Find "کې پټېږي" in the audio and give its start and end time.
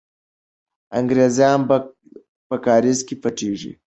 3.07-3.71